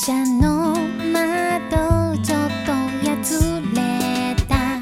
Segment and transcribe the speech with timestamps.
[0.00, 0.76] 車の
[1.12, 2.70] 窓ちょっと
[3.04, 4.78] やつれた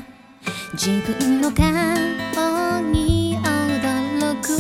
[0.75, 1.65] 自分の顔
[2.93, 4.53] に驚く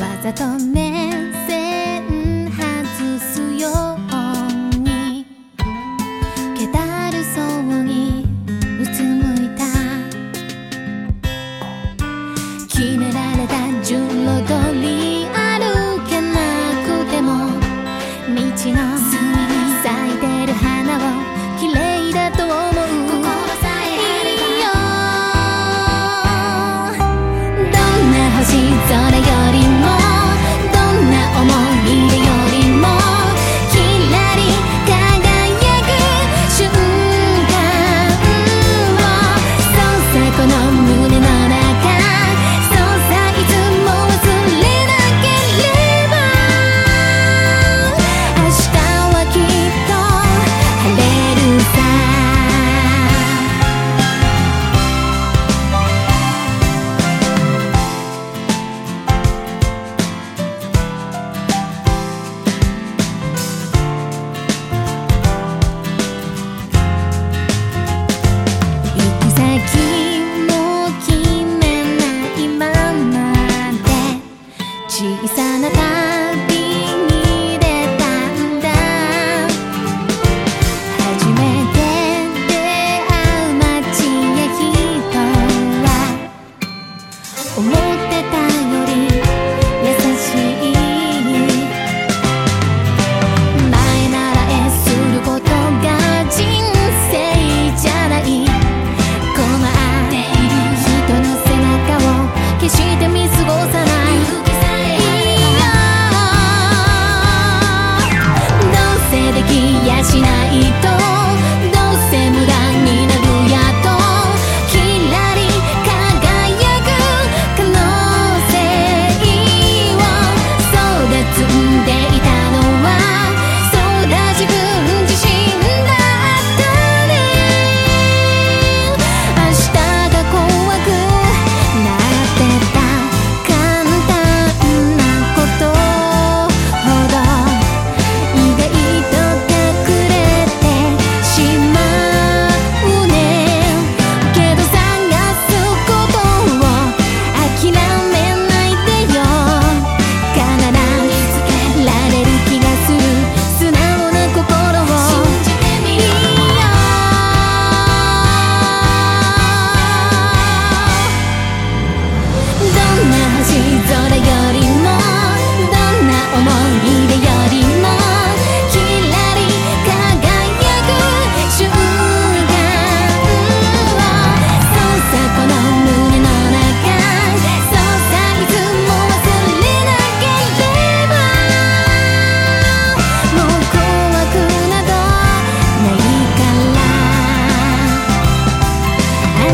[0.00, 1.12] わざと目
[1.46, 3.68] 線外すよ
[3.98, 5.26] うに。
[6.56, 8.24] 気だるそうに
[8.80, 9.62] うつむいた。
[12.66, 13.21] 決められ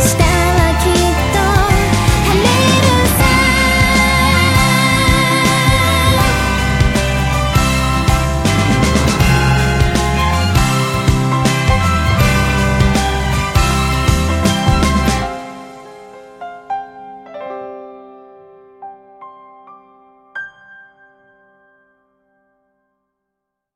[0.01, 0.28] した